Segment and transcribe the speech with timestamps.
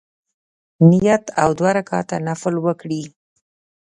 [0.89, 3.01] نیت او دوه رکعته نفل وکړي.